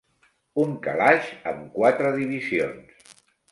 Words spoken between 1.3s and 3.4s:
amb quatre divisions.